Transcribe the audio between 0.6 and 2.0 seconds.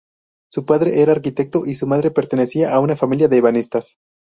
padre era arquitecto y su